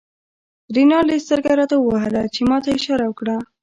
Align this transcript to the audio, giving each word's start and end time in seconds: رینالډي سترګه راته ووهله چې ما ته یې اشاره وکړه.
رینالډي 0.75 1.17
سترګه 1.25 1.51
راته 1.59 1.75
ووهله 1.79 2.21
چې 2.33 2.41
ما 2.49 2.57
ته 2.63 2.67
یې 2.71 2.75
اشاره 2.79 3.05
وکړه. 3.07 3.35